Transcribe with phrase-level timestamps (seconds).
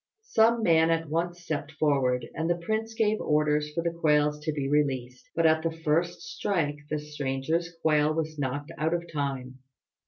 [0.25, 4.51] Some man at once stepped forward, and the prince gave orders for the quails to
[4.51, 9.59] be released; but at the first strike the stranger's quail was knocked out of time.